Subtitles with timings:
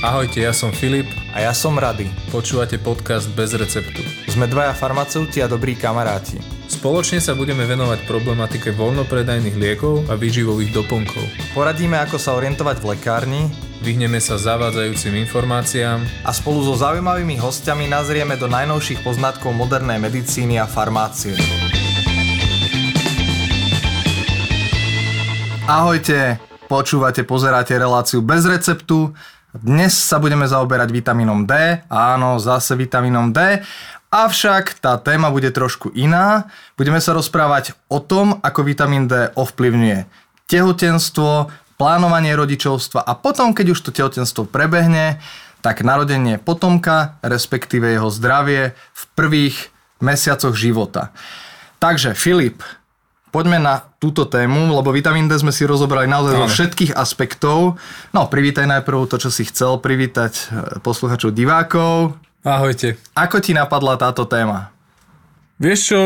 [0.00, 1.04] Ahojte, ja som Filip.
[1.36, 2.08] A ja som Rady.
[2.32, 4.00] Počúvate podcast Bez receptu.
[4.32, 6.40] Sme dvaja farmaceuti a dobrí kamaráti.
[6.72, 11.20] Spoločne sa budeme venovať problematike voľnopredajných liekov a výživových doplnkov.
[11.52, 13.42] Poradíme, ako sa orientovať v lekárni,
[13.80, 20.60] Vyhneme sa zavádzajúcim informáciám a spolu so zaujímavými hostiami nazrieme do najnovších poznatkov modernej medicíny
[20.60, 21.36] a farmácie.
[25.64, 29.16] Ahojte, počúvate, pozeráte reláciu bez receptu.
[29.50, 31.82] Dnes sa budeme zaoberať vitamínom D.
[31.90, 33.58] Áno, zase vitamínom D.
[34.10, 36.46] Avšak tá téma bude trošku iná.
[36.78, 40.06] Budeme sa rozprávať o tom, ako vitamín D ovplyvňuje
[40.46, 45.22] tehotenstvo, plánovanie rodičovstva a potom, keď už to tehotenstvo prebehne,
[45.62, 49.56] tak narodenie potomka, respektíve jeho zdravie v prvých
[49.98, 51.10] mesiacoch života.
[51.82, 52.62] Takže Filip,
[53.30, 57.78] Poďme na túto tému, lebo vitamín D sme si rozobrali naozaj zo všetkých aspektov.
[58.10, 60.42] No, privítaj najprv to, čo si chcel privítať e,
[60.82, 62.18] posluchačov divákov.
[62.42, 62.98] Ahojte.
[63.14, 64.74] Ako ti napadla táto téma?
[65.62, 66.00] Vieš čo,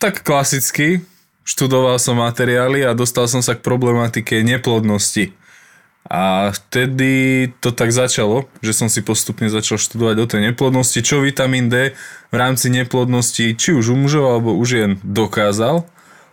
[0.00, 1.04] tak klasicky.
[1.44, 5.36] Študoval som materiály a dostal som sa k problematike neplodnosti.
[6.08, 11.20] A vtedy to tak začalo, že som si postupne začal študovať o tej neplodnosti, čo
[11.20, 11.92] vitamín D
[12.32, 15.84] v rámci neplodnosti, či už u mužov alebo u žien dokázal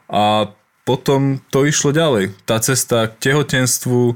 [0.07, 0.51] a
[0.87, 2.31] potom to išlo ďalej.
[2.47, 4.15] Tá cesta k tehotenstvu,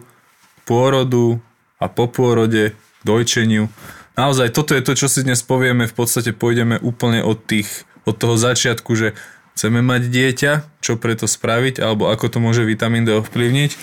[0.64, 1.44] pôrodu
[1.84, 2.72] a po pôrode,
[3.04, 3.68] dojčeniu.
[4.16, 5.90] Naozaj, toto je to, čo si dnes povieme.
[5.90, 9.18] V podstate pôjdeme úplne od, tých, od toho začiatku, že
[9.58, 13.76] chceme mať dieťa, čo preto spraviť, alebo ako to môže vitamín D ovplyvniť.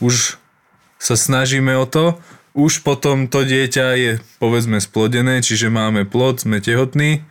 [0.00, 0.40] Už
[0.96, 2.16] sa snažíme o to,
[2.56, 7.22] už potom to dieťa je povedzme splodené, čiže máme plod, sme tehotní,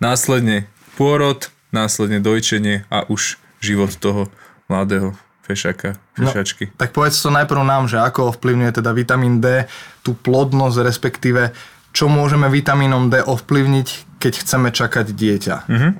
[0.00, 0.64] následne
[0.96, 3.36] pôrod, následne dojčenie a už
[3.66, 4.30] život toho
[4.70, 6.70] mladého fešaka, no, fešačky.
[6.70, 9.66] No, tak povedz to najprv nám, že ako ovplyvňuje teda vitamín D
[10.06, 11.54] tú plodnosť, respektíve
[11.90, 15.56] čo môžeme vitamínom D ovplyvniť, keď chceme čakať dieťa.
[15.70, 15.92] Mm-hmm.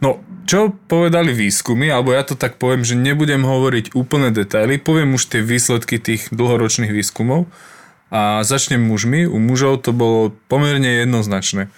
[0.00, 5.14] No, čo povedali výskumy, alebo ja to tak poviem, že nebudem hovoriť úplné detaily, poviem
[5.14, 7.46] už tie výsledky tých dlhoročných výskumov
[8.08, 9.28] a začnem mužmi.
[9.28, 11.68] U mužov to bolo pomerne jednoznačné.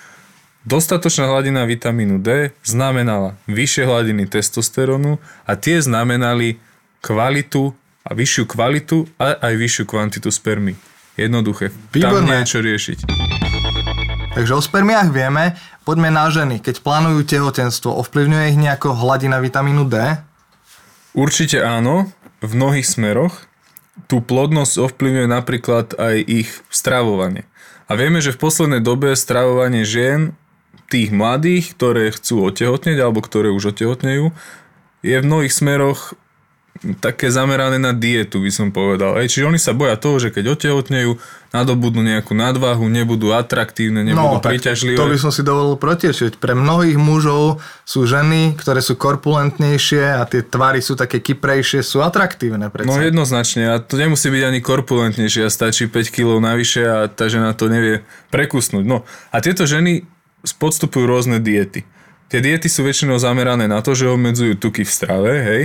[0.64, 6.56] Dostatočná hladina vitamínu D znamenala vyššie hladiny testosterónu a tie znamenali
[7.04, 10.72] kvalitu a vyššiu kvalitu a aj vyššiu kvantitu spermy.
[11.20, 11.68] Jednoduché.
[11.92, 12.16] Výborné.
[12.16, 12.98] Tam niečo riešiť.
[14.32, 15.52] Takže o spermiách vieme,
[15.84, 16.64] poďme na ženy.
[16.64, 20.00] Keď plánujú tehotenstvo, ovplyvňuje ich nejako hladina vitamínu D?
[21.12, 22.08] Určite áno,
[22.40, 23.36] v mnohých smeroch.
[24.08, 27.44] Tú plodnosť ovplyvňuje napríklad aj ich stravovanie.
[27.84, 30.32] A vieme, že v poslednej dobe stravovanie žien
[30.90, 34.30] tých mladých, ktoré chcú otehotneť alebo ktoré už otehotnejú,
[35.04, 36.16] je v mnohých smeroch
[37.00, 39.16] také zamerané na dietu, by som povedal.
[39.22, 41.16] Ej, čiže oni sa boja toho, že keď otehotnejú,
[41.54, 44.98] nadobudnú nejakú nadvahu, nebudú atraktívne, nebudú no, príťažlivé.
[44.98, 46.42] To by som si dovolil protiešiť.
[46.42, 52.02] Pre mnohých mužov sú ženy, ktoré sú korpulentnejšie a tie tvary sú také kyprejšie, sú
[52.02, 52.66] atraktívne.
[52.74, 52.90] Predsa.
[52.90, 53.70] No jednoznačne.
[53.70, 57.70] A to nemusí byť ani korpulentnejšie a stačí 5 kg navyše a tá žena to
[57.70, 58.02] nevie
[58.34, 58.82] prekusnúť.
[58.82, 60.02] No a tieto ženy
[60.52, 61.88] podstupujú rôzne diety.
[62.28, 65.62] Tie diety sú väčšinou zamerané na to, že obmedzujú tuky v strave, hej.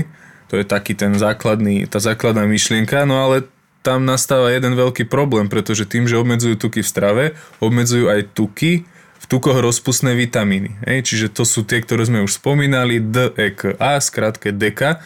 [0.49, 3.49] To je taký ten základný, tá základná myšlienka, no ale
[3.81, 7.23] tam nastáva jeden veľký problém, pretože tým, že obmedzujú tuky v strave,
[7.63, 8.83] obmedzujú aj tuky
[9.19, 10.79] v tukoch rozpustné vitamíny.
[10.83, 11.09] Hej?
[11.09, 14.99] Čiže to sú tie, ktoré sme už spomínali, D, E, K, A, skrátke DK.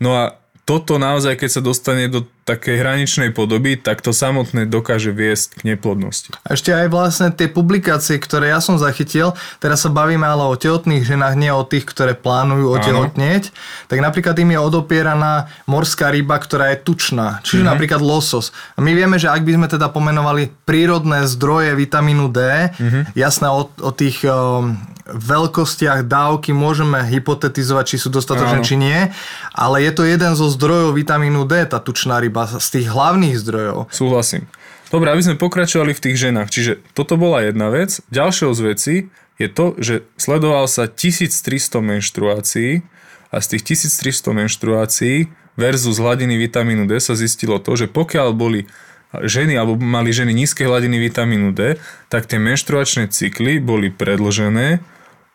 [0.00, 5.10] No a toto naozaj, keď sa dostane do takej hraničnej podoby, tak to samotné dokáže
[5.10, 6.30] viesť k neplodnosti.
[6.46, 10.54] A ešte aj vlastne tie publikácie, ktoré ja som zachytil, teraz sa bavíme ale o
[10.54, 13.50] tehotných ženách, nie o tých, ktoré plánujú otehotnieť,
[13.90, 17.72] tak napríklad im je odopieraná morská ryba, ktorá je tučná, čiže mm-hmm.
[17.74, 18.54] napríklad losos.
[18.78, 23.02] A my vieme, že ak by sme teda pomenovali prírodné zdroje vitamínu D, mm-hmm.
[23.18, 24.22] jasné o, o tých...
[24.22, 28.66] Um, veľkostiach dávky môžeme hypotetizovať, či sú dostatočné, Áno.
[28.66, 29.10] či nie,
[29.54, 33.90] ale je to jeden zo zdrojov vitamínu D, tá tučná ryba, z tých hlavných zdrojov.
[33.94, 34.50] Súhlasím.
[34.90, 36.48] Dobre, aby sme pokračovali v tých ženách.
[36.50, 37.98] Čiže toto bola jedna vec.
[38.10, 38.94] Ďalšou z vecí
[39.36, 42.86] je to, že sledoval sa 1300 menštruácií
[43.34, 45.16] a z tých 1300 menštruácií
[45.58, 48.70] versus hladiny vitamínu D sa zistilo to, že pokiaľ boli
[49.14, 51.80] ženy alebo mali ženy nízke hladiny vitamínu D,
[52.12, 54.84] tak tie menštruačné cykly boli predložené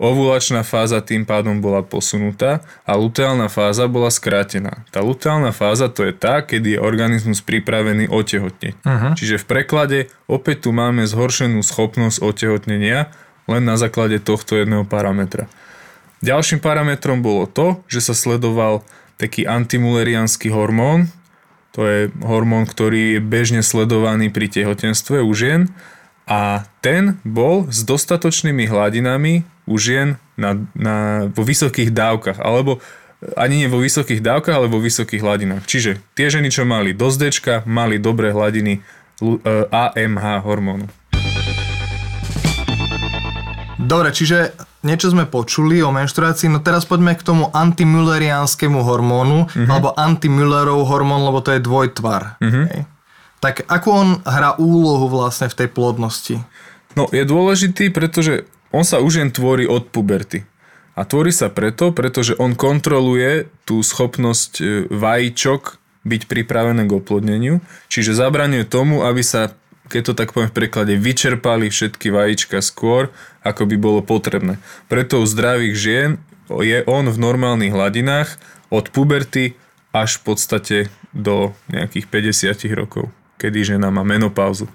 [0.01, 4.81] Ovulačná fáza tým pádom bola posunutá a luteálna fáza bola skrátená.
[4.89, 8.81] Tá luteálna fáza to je tá, kedy je organizmus pripravený otehotneť.
[8.81, 9.13] Uh-huh.
[9.13, 13.13] Čiže v preklade opäť tu máme zhoršenú schopnosť otehotnenia
[13.45, 15.45] len na základe tohto jedného parametra.
[16.25, 18.81] Ďalším parametrom bolo to, že sa sledoval
[19.21, 21.13] taký antimulerianský hormón,
[21.71, 25.71] To je hormón, ktorý je bežne sledovaný pri tehotenstve u žien
[26.31, 32.79] a ten bol s dostatočnými hladinami u žien na, na, vo vysokých dávkach, alebo
[33.35, 35.67] ani nie vo vysokých dávkach, ale vo vysokých hladinách.
[35.67, 38.79] Čiže tie ženy, čo mali dosť dečka, mali dobré hladiny
[39.75, 40.87] AMH hormónu.
[43.81, 44.55] Dobre, čiže
[44.87, 49.67] niečo sme počuli o menštruácii, no teraz poďme k tomu antimüllerianskému hormónu, uh-huh.
[49.67, 52.39] alebo antimüllerov hormón, lebo to je dvojtvar.
[52.39, 52.65] Uh-huh.
[52.71, 52.87] Hej.
[53.41, 56.37] Tak ako on hrá úlohu vlastne v tej plodnosti?
[56.93, 60.45] No je dôležitý, pretože on sa už jen tvorí od puberty.
[60.93, 67.63] A tvorí sa preto, pretože on kontroluje tú schopnosť e, vajíčok byť pripravené k oplodneniu,
[67.89, 69.55] čiže zabraňuje tomu, aby sa,
[69.89, 73.09] keď to tak poviem v preklade, vyčerpali všetky vajíčka skôr,
[73.41, 74.61] ako by bolo potrebné.
[74.85, 76.09] Preto u zdravých žien
[76.51, 78.37] je on v normálnych hladinách
[78.69, 79.55] od puberty
[79.95, 80.77] až v podstate
[81.15, 83.09] do nejakých 50 rokov
[83.41, 84.69] kedy žena má menopauzu.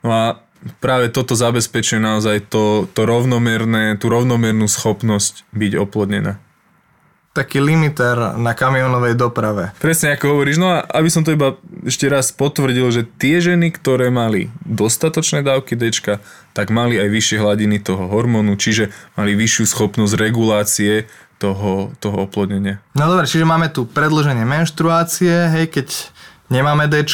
[0.00, 0.24] No a
[0.80, 6.40] práve toto zabezpečuje naozaj to, to rovnomerné, tú rovnomernú schopnosť byť oplodnená.
[7.36, 9.70] Taký limiter na kamionovej doprave.
[9.78, 11.54] Presne ako hovoríš, no a aby som to iba
[11.86, 16.18] ešte raz potvrdil, že tie ženy, ktoré mali dostatočné dávky Dčka,
[16.50, 21.06] tak mali aj vyššie hladiny toho hormónu, čiže mali vyššiu schopnosť regulácie
[21.38, 22.82] toho, toho oplodnenia.
[22.98, 25.86] No dobre, čiže máme tu predloženie menštruácie, hej, keď
[26.52, 27.04] nemáme D,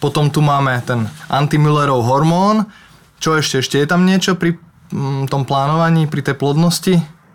[0.00, 2.68] potom tu máme ten antimüllerov hormón.
[3.20, 3.64] Čo ešte?
[3.64, 4.56] Ešte je tam niečo pri
[4.92, 6.94] mm, tom plánovaní, pri tej plodnosti?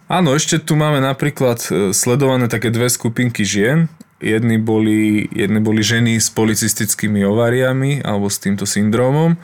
[0.09, 3.89] Áno, ešte tu máme napríklad e, sledované také dve skupinky žien.
[4.19, 9.39] Jedni boli, jedni boli ženy s policistickými ováriami alebo s týmto syndrómom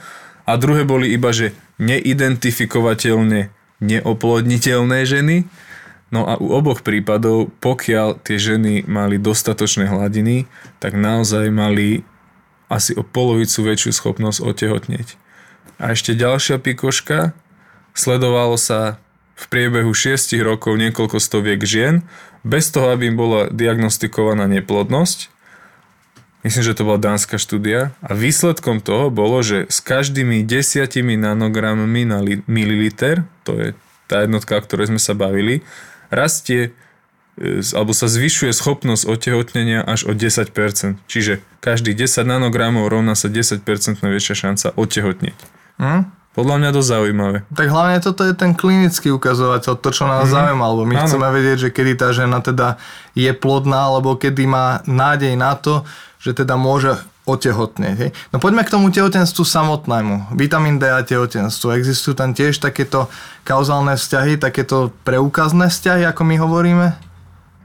[0.45, 3.49] a druhé boli iba, že neidentifikovateľne
[3.79, 5.35] neoplodniteľné ženy.
[6.13, 10.45] No a u oboch prípadov, pokiaľ tie ženy mali dostatočné hladiny,
[10.77, 12.05] tak naozaj mali
[12.69, 15.07] asi o polovicu väčšiu schopnosť otehotneť.
[15.81, 17.33] A ešte ďalšia pikoška,
[17.97, 19.01] sledovalo sa
[19.35, 22.07] v priebehu 6 rokov niekoľko stoviek žien,
[22.45, 25.33] bez toho, aby im bola diagnostikovaná neplodnosť.
[26.45, 27.97] Myslím, že to bola dánska štúdia.
[28.05, 33.67] A výsledkom toho bolo, že s každými desiatimi nanogrammi na mililiter, to je
[34.05, 35.65] tá jednotka, o ktorej sme sa bavili,
[36.15, 36.71] rastie
[37.37, 40.49] e, alebo sa zvyšuje schopnosť otehotnenia až o 10%.
[41.05, 43.61] Čiže každý 10 nanogramov rovná sa 10%
[43.99, 45.37] väčšia šanca otehotneť.
[45.77, 46.07] Mm.
[46.35, 47.37] Podľa mňa to zaujímavé.
[47.47, 50.35] Tak hlavne toto je ten klinický ukazovateľ, to čo nás mm-hmm.
[50.35, 51.07] zaujíma, lebo my Áno.
[51.07, 52.75] chceme vedieť, že kedy tá žena teda
[53.15, 55.87] je plodná, alebo kedy má nádej na to,
[56.19, 57.97] že teda môže otehotnieť.
[57.97, 58.11] Hej.
[58.29, 60.37] No poďme k tomu tehotenstvu samotnému.
[60.37, 61.73] Vitamín D a tehotenstvo.
[61.73, 63.09] Existujú tam tiež takéto
[63.41, 66.87] kauzálne vzťahy, takéto preukazné vzťahy, ako my hovoríme?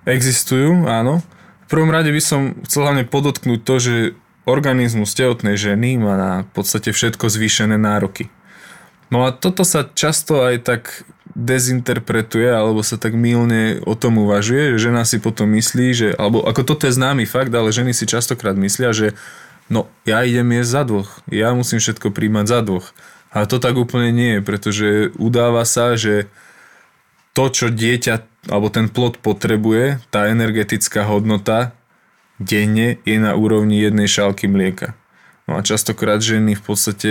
[0.08, 1.20] Existujú, áno.
[1.68, 3.94] V prvom rade by som chcel hlavne podotknúť to, že
[4.48, 8.32] organizmus tehotnej ženy má na podstate všetko zvýšené nároky.
[9.12, 10.82] No a toto sa často aj tak
[11.34, 16.42] dezinterpretuje, alebo sa tak milne o tom uvažuje, že žena si potom myslí, že, alebo
[16.42, 19.14] ako toto je známy fakt, ale ženy si častokrát myslia, že
[19.70, 22.90] no ja idem jesť za dvoch, ja musím všetko príjmať za dvoch.
[23.30, 26.26] A to tak úplne nie je, pretože udáva sa, že
[27.30, 31.70] to, čo dieťa alebo ten plod potrebuje, tá energetická hodnota
[32.40, 34.96] denne je na úrovni jednej šálky mlieka.
[35.44, 37.10] No a častokrát ženy v podstate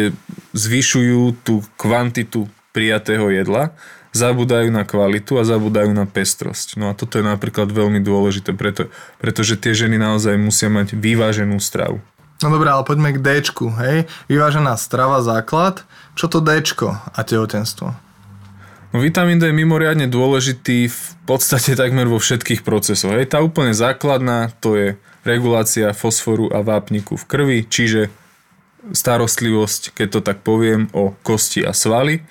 [0.58, 3.76] zvyšujú tú kvantitu prijatého jedla,
[4.10, 6.82] zabudajú na kvalitu a zabudajú na pestrosť.
[6.82, 8.90] No a toto je napríklad veľmi dôležité, preto,
[9.22, 12.02] pretože tie ženy naozaj musia mať vyváženú stravu.
[12.40, 13.30] No dobré, ale poďme k D,
[13.84, 14.08] hej?
[14.32, 15.84] Vyvážená strava, základ.
[16.16, 16.64] Čo to D
[17.12, 17.92] a tehotenstvo?
[18.90, 23.12] No, vitamín D je mimoriadne dôležitý v podstate takmer vo všetkých procesoch.
[23.12, 24.88] Hej, tá úplne základná to je
[25.28, 28.08] regulácia fosforu a vápniku v krvi, čiže
[28.96, 32.24] starostlivosť, keď to tak poviem, o kosti a svaly.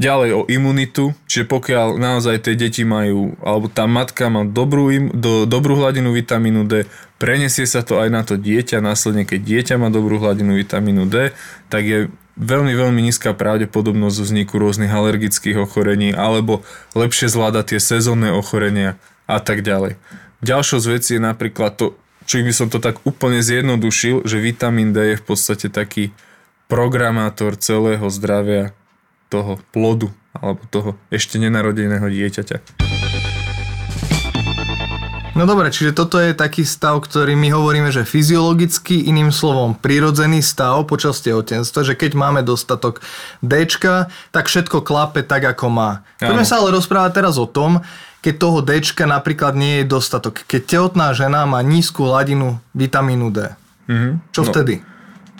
[0.00, 5.12] Ďalej o imunitu, čiže pokiaľ naozaj tie deti majú, alebo tá matka má dobrú, im,
[5.12, 6.88] do, dobrú hladinu vitamínu D,
[7.20, 11.36] prenesie sa to aj na to dieťa, následne keď dieťa má dobrú hladinu vitamínu D,
[11.68, 11.98] tak je
[12.40, 16.64] veľmi, veľmi nízka pravdepodobnosť vzniku rôznych alergických ochorení alebo
[16.96, 18.96] lepšie zvláda tie sezónne ochorenia
[19.28, 20.00] a tak ďalej.
[20.40, 21.92] Ďalšou z vecí je napríklad to,
[22.24, 26.16] čo by som to tak úplne zjednodušil, že vitamín D je v podstate taký
[26.72, 28.72] programátor celého zdravia
[29.30, 32.82] toho plodu alebo toho ešte nenarodeného dieťaťa.
[35.38, 40.44] No dobre, čiže toto je taký stav, ktorý my hovoríme, že fyziologicky, iným slovom, prirodzený
[40.44, 43.00] stav počas tehotenstva, že keď máme dostatok
[43.40, 43.64] D,
[44.34, 46.04] tak všetko klape tak, ako má.
[46.20, 47.80] Poďme sa ale rozprávať teraz o tom,
[48.20, 50.44] keď toho D napríklad nie je dostatok.
[50.44, 53.48] Keď tehotná žena má nízku hladinu vitamínu D.
[53.88, 54.12] Mm-hmm.
[54.36, 54.74] Čo no, vtedy?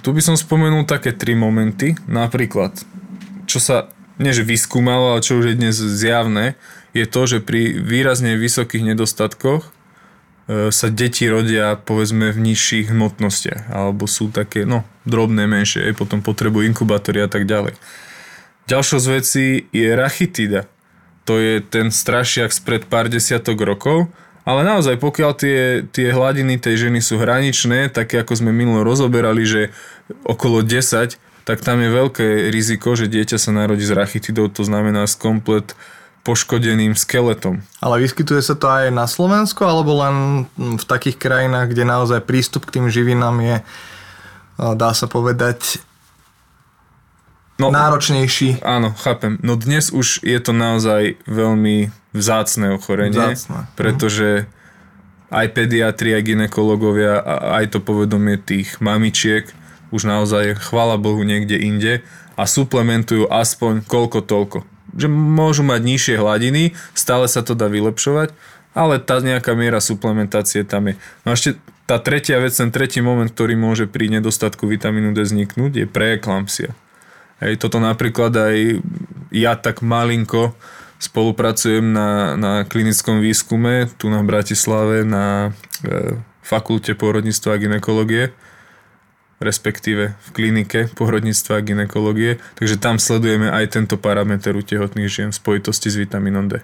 [0.01, 1.93] Tu by som spomenul také tri momenty.
[2.09, 2.73] Napríklad,
[3.51, 3.91] čo sa,
[4.23, 6.55] nie že vyskúmalo, ale čo už je dnes zjavné,
[6.95, 9.71] je to, že pri výrazne vysokých nedostatkoch e,
[10.71, 16.67] sa deti rodia povedzme v nižších hmotnostiach alebo sú také no, drobné, menšie, potom potrebujú
[16.71, 17.75] inkubátory a tak ďalej.
[18.71, 20.71] Ďalšou z vecí je rachitida.
[21.27, 24.07] To je ten strašiak spred pár desiatok rokov,
[24.47, 25.59] ale naozaj, pokiaľ tie,
[25.91, 29.63] tie hladiny tej ženy sú hraničné, také ako sme minulo rozoberali, že
[30.27, 35.03] okolo 10, tak tam je veľké riziko, že dieťa sa narodí s rachitidou, to znamená
[35.03, 35.75] s komplet
[36.23, 37.67] poškodeným skeletom.
[37.83, 42.71] Ale vyskytuje sa to aj na Slovensku, alebo len v takých krajinách, kde naozaj prístup
[42.71, 43.57] k tým živinám je,
[44.79, 45.83] dá sa povedať,
[47.59, 48.63] no, náročnejší.
[48.63, 49.35] Áno, chápem.
[49.43, 53.67] No dnes už je to naozaj veľmi vzácne ochorenie, vzácne.
[53.75, 54.47] pretože
[55.35, 57.27] aj pediatri, aj ginekologovia,
[57.59, 59.51] aj to povedomie tých mamičiek
[59.91, 62.03] už naozaj, chvála Bohu, niekde inde
[62.35, 64.59] a suplementujú aspoň koľko toľko.
[64.97, 68.35] Že môžu mať nižšie hladiny, stále sa to dá vylepšovať,
[68.75, 70.95] ale tá nejaká miera suplementácie tam je.
[71.27, 71.59] No a ešte
[71.91, 76.71] tá tretia vec, ten tretí moment, ktorý môže pri nedostatku vitamínu D vzniknúť, je preeklampsia.
[77.43, 78.57] Hej, toto napríklad aj
[79.35, 80.55] ja tak malinko
[81.01, 88.37] spolupracujem na, na klinickom výskume tu na Bratislave na e, fakulte porodníctva a ginekológie
[89.41, 95.31] respektíve v klinike porodníctva a ginekológie, takže tam sledujeme aj tento parameter u tehotných žien
[95.33, 96.61] v spojitosti s vitamínom D.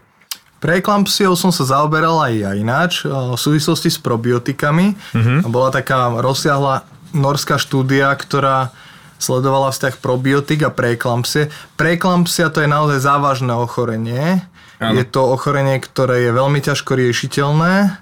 [0.61, 4.97] Preeklampsiou som sa zaoberal aj ja ináč v súvislosti s probiotikami.
[5.13, 5.45] Uh-huh.
[5.53, 8.73] Bola taká rozsiahla norská štúdia, ktorá
[9.17, 11.53] sledovala vzťah probiotik a preeklampsie.
[11.77, 14.45] Preeklampsia to je naozaj závažné ochorenie.
[14.77, 14.97] Ano.
[15.01, 17.97] Je to ochorenie, ktoré je veľmi ťažko riešiteľné.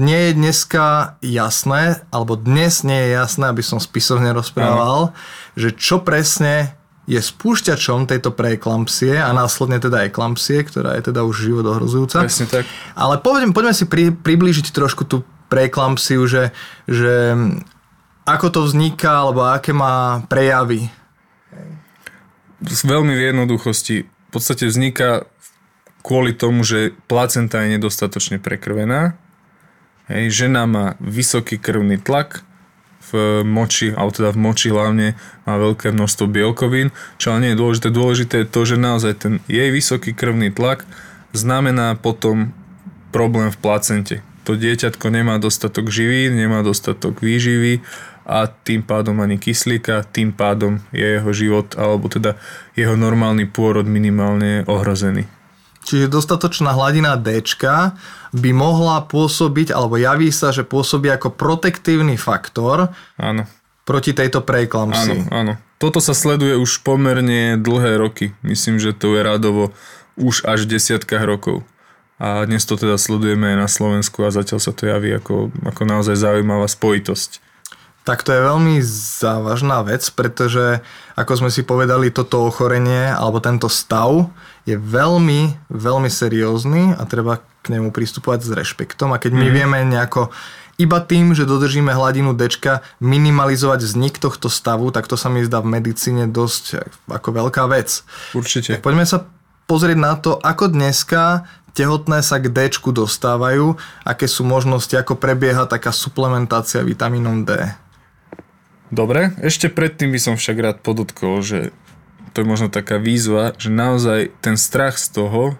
[0.00, 5.16] Nie je dneska jasné, alebo dnes nie je jasné, aby som spisovne rozprával, ano.
[5.52, 6.72] že čo presne
[7.04, 12.24] je spúšťačom tejto preeklampsie a následne teda eklampsie, ktorá je teda už život ohrozujúca.
[12.24, 12.64] Presne tak.
[12.94, 16.54] Ale poďme, poďme si pri, priblížiť trošku tú preeklampsiu, že,
[16.88, 17.36] že
[18.24, 20.88] ako to vzniká, alebo aké má prejavy?
[22.62, 24.06] Veľmi v jednoduchosti.
[24.06, 25.26] V podstate vzniká
[26.06, 29.18] kvôli tomu, že placenta je nedostatočne prekrvená.
[30.12, 32.44] Hej, žena má vysoký krvný tlak,
[33.12, 37.60] v moči, alebo teda v moči hlavne má veľké množstvo bielkovín, čo ale nie je
[37.60, 37.88] dôležité.
[37.92, 40.88] Dôležité je to, že naozaj ten jej vysoký krvný tlak
[41.36, 42.56] znamená potom
[43.12, 44.16] problém v placente.
[44.48, 47.84] To dieťatko nemá dostatok živín, nemá dostatok výživy
[48.26, 52.40] a tým pádom ani kyslíka, tým pádom je jeho život alebo teda
[52.74, 55.28] jeho normálny pôrod minimálne ohrozený.
[55.82, 57.42] Čiže dostatočná hladina D
[58.32, 63.44] by mohla pôsobiť, alebo javí sa, že pôsobí ako protektívny faktor áno.
[63.82, 65.28] proti tejto preeklampsii.
[65.28, 65.52] Áno, áno.
[65.82, 68.30] Toto sa sleduje už pomerne dlhé roky.
[68.46, 69.74] Myslím, že to je radovo
[70.14, 71.66] už až v desiatkách rokov.
[72.22, 75.82] A dnes to teda sledujeme aj na Slovensku a zatiaľ sa to javí ako, ako
[75.82, 77.42] naozaj zaujímavá spojitosť.
[78.02, 78.82] Tak to je veľmi
[79.22, 80.82] závažná vec, pretože
[81.14, 84.26] ako sme si povedali, toto ochorenie alebo tento stav
[84.66, 89.14] je veľmi, veľmi seriózny a treba k nemu pristupovať s rešpektom.
[89.14, 89.54] A keď my mm.
[89.54, 90.34] vieme nejako
[90.82, 92.50] iba tým, že dodržíme hladinu D,
[92.98, 98.02] minimalizovať vznik tohto stavu, tak to sa mi zdá v medicíne dosť ako veľká vec.
[98.34, 98.80] Určite.
[98.80, 99.30] Tak poďme sa
[99.70, 105.64] pozrieť na to, ako dneska tehotné sa k D dostávajú, aké sú možnosti, ako prebieha
[105.70, 107.72] taká suplementácia vitamínom D.
[108.92, 111.72] Dobre, ešte predtým by som však rád podotkol, že
[112.36, 115.56] to je možno taká výzva, že naozaj ten strach z toho,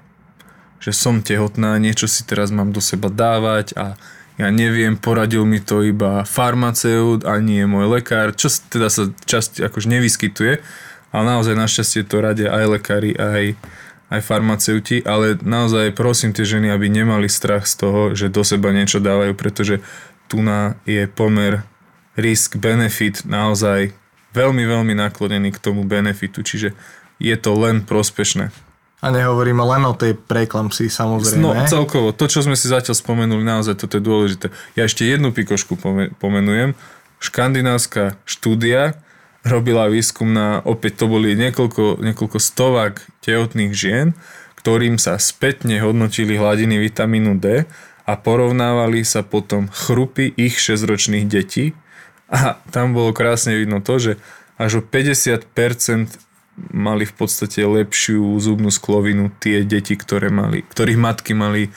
[0.84, 3.96] že som tehotná, niečo si teraz mám do seba dávať a
[4.36, 9.64] ja neviem, poradil mi to iba farmaceut a nie môj lekár, čo teda sa časť
[9.64, 10.60] akož nevyskytuje,
[11.08, 13.56] ale naozaj našťastie to radia aj lekári, aj,
[14.12, 18.76] aj farmaceuti, ale naozaj prosím tie ženy, aby nemali strach z toho, že do seba
[18.76, 19.80] niečo dávajú, pretože
[20.28, 21.64] tu na je pomer
[22.16, 23.92] risk-benefit naozaj
[24.32, 26.76] veľmi, veľmi naklonený k tomu benefitu, čiže
[27.20, 28.50] je to len prospešné.
[29.02, 31.42] A nehovoríme len o tej preklampsii samozrejme.
[31.42, 34.46] No celkovo, to čo sme si zatiaľ spomenuli, naozaj toto je dôležité.
[34.78, 35.74] Ja ešte jednu pikošku
[36.22, 36.78] pomenujem.
[37.18, 38.94] Škandinávska štúdia
[39.42, 44.14] robila výskum na, opäť to boli niekoľko, niekoľko stovák tehotných žien,
[44.54, 47.66] ktorým sa spätne hodnotili hladiny vitamínu D
[48.06, 51.74] a porovnávali sa potom chrupy ich 6-ročných detí
[52.32, 54.12] a tam bolo krásne vidno to, že
[54.56, 55.44] až o 50%
[56.72, 61.72] mali v podstate lepšiu zubnú sklovinu tie deti, ktoré mali, ktorých matky mali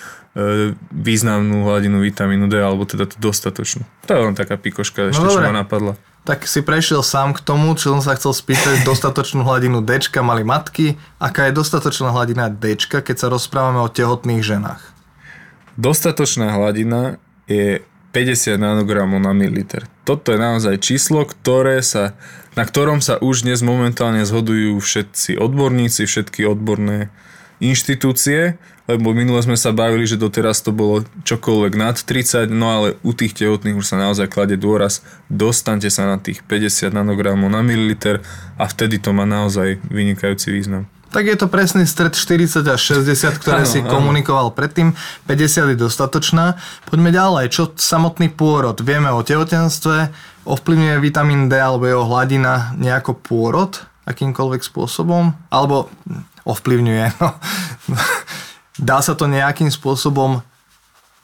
[0.92, 3.88] významnú hladinu vitamínu D, alebo teda tú dostatočnú.
[4.04, 5.48] To je len taká pikoška, ešte, čo dobre.
[5.48, 5.96] ma napadla.
[6.28, 10.44] Tak si prešiel sám k tomu, čo som sa chcel spýtať, dostatočnú hladinu D mali
[10.44, 11.00] matky.
[11.24, 14.84] Aká je dostatočná hladina D, keď sa rozprávame o tehotných ženách?
[15.80, 17.16] Dostatočná hladina
[17.48, 17.80] je
[18.16, 19.84] 50 nanogramov na mililiter.
[20.08, 22.16] Toto je naozaj číslo, ktoré sa,
[22.56, 27.12] na ktorom sa už dnes momentálne zhodujú všetci odborníci, všetky odborné
[27.60, 28.56] inštitúcie,
[28.88, 33.12] lebo minule sme sa bavili, že doteraz to bolo čokoľvek nad 30, no ale u
[33.12, 38.24] tých tehotných už sa naozaj klade dôraz, dostante sa na tých 50 nanogramov na mililiter
[38.56, 40.88] a vtedy to má naozaj vynikajúci význam.
[41.14, 43.90] Tak je to presný stred 40 až 60, ktoré Áno, si áno.
[43.90, 44.92] komunikoval predtým.
[45.30, 46.60] 50 je dostatočná.
[46.86, 47.52] Poďme ďalej.
[47.54, 48.76] Čo samotný pôrod?
[48.84, 50.12] Vieme o tehotenstve.
[50.44, 55.34] Ovplyvňuje vitamín D alebo jeho hladina nejako pôrod akýmkoľvek spôsobom?
[55.50, 55.90] Alebo
[56.46, 57.06] ovplyvňuje.
[57.18, 57.30] No.
[58.78, 60.44] Dá sa to nejakým spôsobom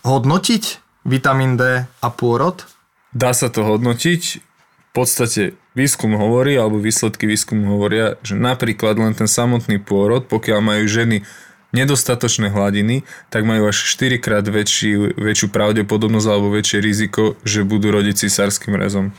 [0.02, 0.64] hodnotiť?
[1.06, 2.66] Vitamín D a pôrod?
[3.12, 4.22] Dá sa to hodnotiť.
[4.40, 10.60] V podstate výskum hovorí, alebo výsledky výskumu hovoria, že napríklad len ten samotný pôrod, pokiaľ
[10.60, 11.24] majú ženy
[11.72, 17.96] nedostatočné hladiny, tak majú až 4 krát väčší, väčšiu pravdepodobnosť alebo väčšie riziko, že budú
[17.96, 19.16] rodiť cisárským rezom.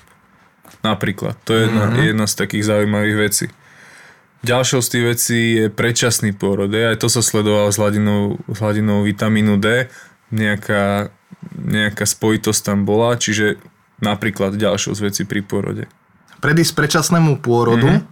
[0.85, 1.41] Napríklad.
[1.49, 2.05] To je jedna, mm-hmm.
[2.13, 3.47] jedna z takých zaujímavých vecí.
[4.43, 6.69] Ďalšou z tých vecí je predčasný pôrod.
[6.75, 9.87] Aj to sa sledovalo s hladinou, s hladinou vitamínu D.
[10.35, 11.15] Nejaká,
[11.55, 13.63] nejaká spojitosť tam bola, čiže
[14.03, 15.87] napríklad ďalšou z vecí pri pôrode.
[16.43, 18.03] Predísť predčasnému pôrodu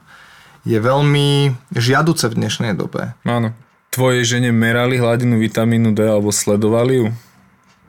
[0.62, 3.18] je veľmi žiaduce v dnešnej dobe.
[3.26, 3.50] Áno.
[3.90, 7.06] Tvojej žene merali hladinu vitamínu D alebo sledovali ju?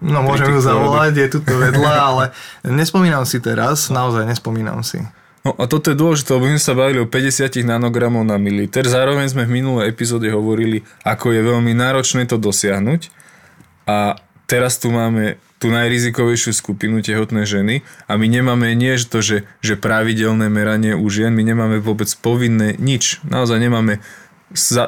[0.02, 2.24] No môžem ju zavolať, je tu vedľa, ale
[2.66, 4.98] nespomínam si teraz, naozaj nespomínam si.
[5.46, 8.82] No a toto je dôležité, lebo sme sa bavili o 50 nanogramov na mililiter.
[8.86, 13.14] Zároveň sme v minulej epizóde hovorili, ako je veľmi náročné to dosiahnuť.
[13.86, 14.18] A
[14.50, 19.38] teraz tu máme tú najrizikovejšiu skupinu tehotné ženy a my nemáme nie že to, že,
[19.62, 23.22] že pravidelné meranie u žien, my nemáme vôbec povinné nič.
[23.22, 24.02] Naozaj nemáme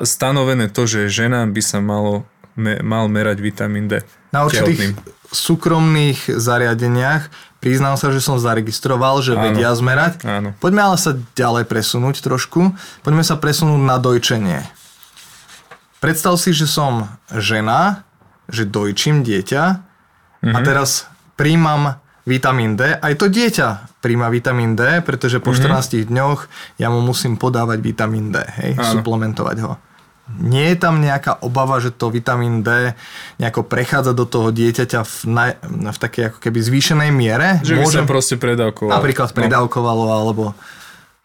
[0.03, 2.25] stanovené to, že ženám by sa malo,
[2.57, 4.01] me, mal merať vitamín D.
[4.33, 4.97] Na určitých
[5.29, 7.29] súkromných zariadeniach
[7.61, 9.53] priznám sa, že som zaregistroval, že Áno.
[9.53, 10.25] vedia zmerať.
[10.25, 10.57] Áno.
[10.57, 12.73] Poďme ale sa ďalej presunúť trošku.
[13.05, 14.65] Poďme sa presunúť na dojčenie.
[16.03, 18.03] Predstav si, že som žena,
[18.51, 19.92] že dojčím dieťa
[20.43, 22.95] a teraz príjmam vitamín D.
[22.95, 26.39] Aj to dieťa príjma vitamín D, pretože po 14 dňoch
[26.75, 28.99] ja mu musím podávať vitamín D, hej, Áno.
[28.99, 29.75] suplementovať ho.
[30.39, 32.95] Nie je tam nejaká obava, že to vitamín D
[33.43, 37.59] nejako prechádza do toho dieťaťa v, naj, v takej ako keby zvýšenej miere?
[37.59, 39.03] Že by sa proste predávkoval.
[39.03, 39.35] napríklad No.
[39.35, 40.43] pridávkovalo, alebo...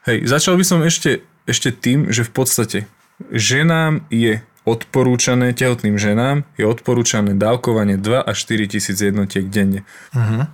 [0.02, 2.78] Hej, začal by som ešte, ešte tým, že v podstate
[3.30, 9.88] ženám je odporúčané, tehotným ženám je odporúčané dávkovanie 2 až 4 tisíc jednotiek denne.
[10.12, 10.44] Uh-huh.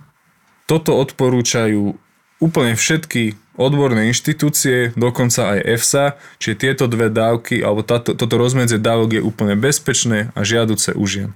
[0.65, 1.93] Toto odporúčajú
[2.39, 6.05] úplne všetky odborné inštitúcie, dokonca aj EFSA,
[6.39, 11.05] čiže tieto dve dávky, alebo táto, toto rozmedzie dávok je úplne bezpečné a žiaduce u
[11.07, 11.31] žien.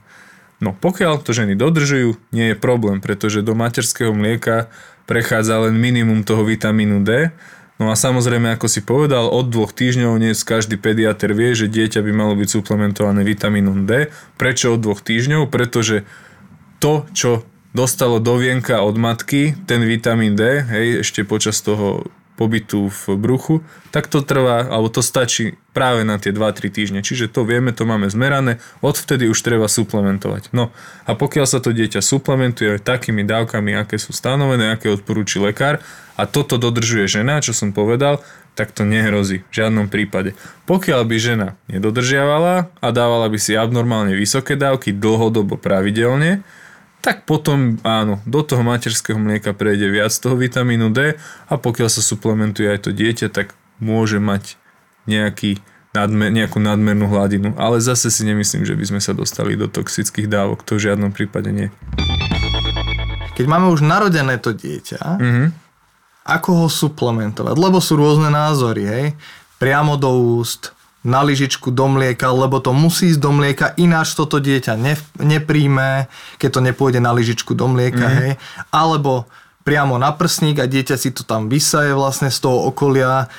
[0.59, 4.67] No pokiaľ to ženy dodržujú, nie je problém, pretože do materského mlieka
[5.07, 7.31] prechádza len minimum toho vitamínu D.
[7.79, 12.03] No a samozrejme, ako si povedal, od dvoch týždňov dnes každý pediater vie, že dieťa
[12.03, 14.11] by malo byť suplementované vitamínom D.
[14.35, 15.47] Prečo od dvoch týždňov?
[15.47, 16.03] Pretože
[16.83, 22.87] to, čo dostalo do vienka od matky, ten vitamín D, hej, ešte počas toho pobytu
[22.87, 23.59] v bruchu,
[23.91, 26.99] tak to trvá, alebo to stačí práve na tie 2-3 týždne.
[27.03, 30.55] Čiže to vieme, to máme zmerané, odvtedy už treba suplementovať.
[30.55, 30.71] No
[31.03, 35.83] a pokiaľ sa to dieťa suplementuje takými dávkami, aké sú stanovené, aké odporúči lekár
[36.15, 38.23] a toto dodržuje žena, čo som povedal,
[38.55, 40.35] tak to nehrozí v žiadnom prípade.
[40.67, 46.43] Pokiaľ by žena nedodržiavala a dávala by si abnormálne vysoké dávky dlhodobo pravidelne,
[46.99, 51.15] tak potom áno, do toho materského mlieka prejde viac toho vitamínu D
[51.47, 54.59] a pokiaľ sa suplementuje aj to dieťa, tak môže mať
[55.07, 55.63] nejaký
[55.95, 57.55] nadmer, nejakú nadmernú hladinu.
[57.55, 60.61] Ale zase si nemyslím, že by sme sa dostali do toxických dávok.
[60.67, 61.67] To v žiadnom prípade nie.
[63.33, 65.45] Keď máme už narodené to dieťa, Mhm.
[66.27, 67.55] ako ho suplementovať?
[67.55, 69.05] Lebo sú rôzne názory, hej?
[69.57, 74.35] Priamo do úst, na lyžičku do mlieka, lebo to musí ísť do mlieka, ináč toto
[74.37, 78.11] dieťa ne, nepríjme, keď to nepôjde na lyžičku do mlieka, Mhm.
[78.11, 78.19] mm.
[78.19, 78.31] hej?
[78.69, 79.23] Alebo
[79.63, 83.31] priamo na prsník a dieťa si to tam vysaje vlastne z toho okolia,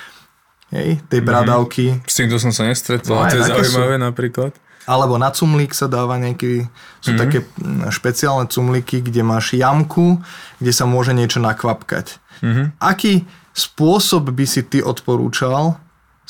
[0.72, 2.00] hej, tej bradavky.
[2.06, 4.52] S týmto som sa nestretol, no, to je také zaujímavé napríklad.
[4.88, 6.66] Alebo na cumlík sa dáva nejaký,
[7.04, 10.18] sú také mm, špeciálne cumlíky, kde máš jamku,
[10.58, 12.16] kde sa môže niečo nakvapkať.
[12.40, 12.80] Mhm.
[12.80, 15.76] Aký spôsob by si ty odporúčal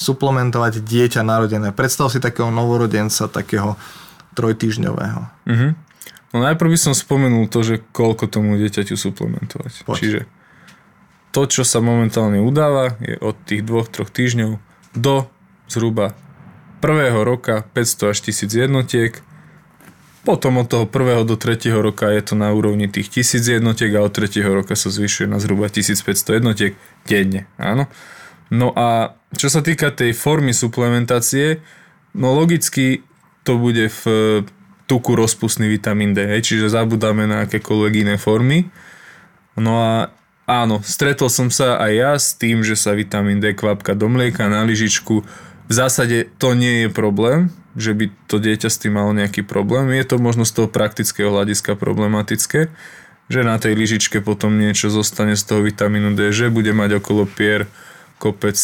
[0.01, 1.77] suplementovať dieťa narodené?
[1.77, 3.77] Predstav si takého novorodenca, takého
[4.33, 5.21] trojtýždňového.
[5.45, 5.69] Mhm.
[6.31, 9.83] No najprv by som spomenul to, že koľko tomu dieťaťu suplementovať.
[9.83, 9.99] Poď.
[9.99, 10.21] Čiže
[11.35, 14.63] to, čo sa momentálne udáva, je od tých dvoch, troch týždňov
[14.95, 15.27] do
[15.67, 16.15] zhruba
[16.79, 19.13] prvého roka 500 až 1000 jednotiek.
[20.23, 24.05] Potom od toho prvého do tretieho roka je to na úrovni tých 1000 jednotiek a
[24.07, 26.73] od tretieho roka sa zvyšuje na zhruba 1500 jednotiek
[27.11, 27.51] denne.
[27.59, 27.91] Áno.
[28.51, 31.63] No a čo sa týka tej formy suplementácie,
[32.17, 33.07] no logicky
[33.47, 34.03] to bude v
[34.91, 38.67] tuku rozpustný vitamín D, hej, čiže zabudáme na akékoľvek iné formy.
[39.55, 40.11] No a
[40.51, 44.51] áno, stretol som sa aj ja s tým, že sa vitamín D kvapka do mlieka
[44.51, 45.23] na lyžičku.
[45.71, 49.95] V zásade to nie je problém, že by to dieťa s tým malo nejaký problém.
[49.95, 52.67] Je to možno z toho praktického hľadiska problematické,
[53.31, 57.31] že na tej lyžičke potom niečo zostane z toho vitamínu D, že bude mať okolo
[57.31, 57.71] pier
[58.19, 58.59] kopec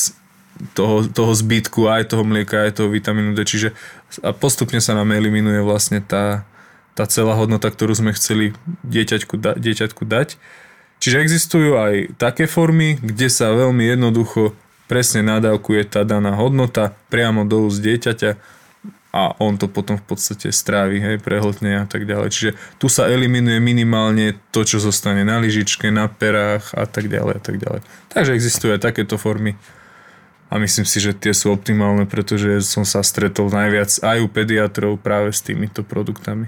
[0.72, 3.76] toho, toho zbytku, aj toho mlieka, aj toho vitamínu D, čiže
[4.24, 6.48] a postupne sa nám eliminuje vlastne tá,
[6.96, 10.40] tá celá hodnota, ktorú sme chceli dieťaťku, da, dieťaťku dať.
[10.96, 14.56] Čiže existujú aj také formy, kde sa veľmi jednoducho
[14.88, 18.56] presne nadávkuje tá daná hodnota priamo do úst dieťaťa
[19.16, 22.28] a on to potom v podstate strávi, hej, prehltne a tak ďalej.
[22.28, 27.34] Čiže tu sa eliminuje minimálne to, čo zostane na lyžičke, na perách a tak ďalej
[27.34, 27.80] a tak ďalej.
[28.12, 29.56] Takže existujú aj takéto formy
[30.46, 35.02] a myslím si, že tie sú optimálne, pretože som sa stretol najviac aj u pediatrov
[35.02, 36.46] práve s týmito produktami.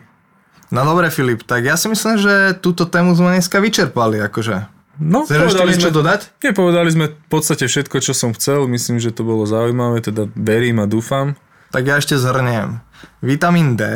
[0.68, 4.78] No dobre Filip, tak ja si myslím, že túto tému sme dneska vyčerpali, akože.
[4.98, 6.20] No, Chceš ešte niečo dodať?
[6.42, 8.66] Nie, povedali sme v podstate všetko, čo som chcel.
[8.66, 11.38] Myslím, že to bolo zaujímavé, teda verím a dúfam.
[11.70, 12.82] Tak ja ešte zhrniem.
[13.22, 13.86] Vitamín D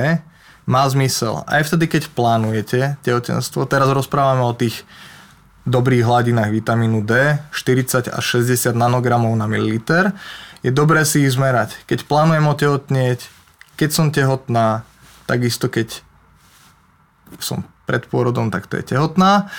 [0.62, 3.67] má zmysel aj vtedy, keď plánujete tehotenstvo.
[3.67, 4.87] Teraz rozprávame o tých
[5.62, 10.11] dobrých hladinách vitamínu D, 40 až 60 nanogramov na mililiter.
[10.62, 11.75] Je dobré si ich zmerať.
[11.87, 13.27] Keď plánujem otehotnieť,
[13.79, 14.87] keď som tehotná,
[15.27, 16.03] takisto keď
[17.38, 19.51] som pred pôrodom, tak to je tehotná.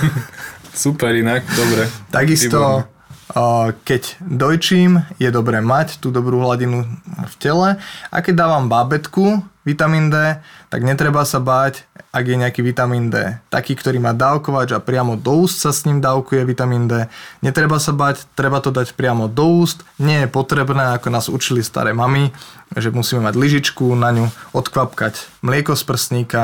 [0.72, 1.88] Super inak, dobre.
[2.08, 2.88] Takisto,
[3.84, 7.68] keď dojčím, je dobré mať tú dobrú hladinu v tele.
[8.08, 13.40] A keď dávam bábetku vitamín D, tak netreba sa báť, ak je nejaký vitamín D.
[13.48, 17.08] Taký, ktorý má dávkovač a priamo do úst sa s ním dávkuje vitamín D.
[17.40, 19.80] Netreba sa bať, treba to dať priamo do úst.
[19.96, 22.34] Nie je potrebné, ako nás učili staré mamy,
[22.76, 26.42] že musíme mať lyžičku, na ňu odkvapkať mlieko z prsníka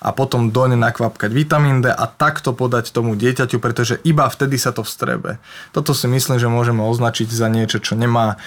[0.00, 4.56] a potom do ne nakvapkať vitamín D a takto podať tomu dieťaťu, pretože iba vtedy
[4.56, 5.36] sa to vstrebe.
[5.74, 8.40] Toto si myslím, že môžeme označiť za niečo, čo nemá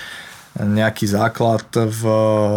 [0.60, 2.04] nejaký základ v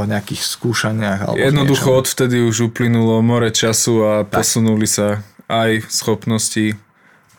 [0.04, 1.32] nejakých skúšaniach.
[1.32, 4.44] Alebo Jednoducho odvtedy už uplynulo more času a tak.
[4.44, 6.76] posunuli sa aj schopnosti,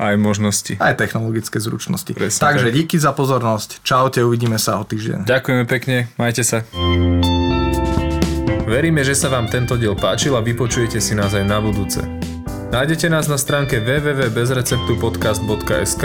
[0.01, 0.73] aj možnosti.
[0.81, 2.09] Aj technologické zručnosti.
[2.13, 2.73] Presne Takže tak.
[2.73, 3.85] díky za pozornosť.
[3.85, 5.29] Čaute, uvidíme sa o týždeň.
[5.29, 6.65] Ďakujeme pekne, majte sa.
[8.67, 12.03] Veríme, že sa vám tento diel páčil a vypočujete si nás aj na budúce.
[12.67, 16.03] Nájdete nás na stránke www.bezreceptupodcast.sk,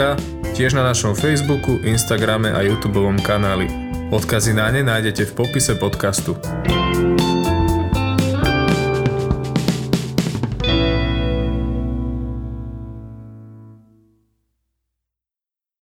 [0.55, 3.82] tiež na našom Facebooku, Instagrame a YouTube kanáli.
[4.13, 6.37] Odkazy na ne nájdete v popise podcastu.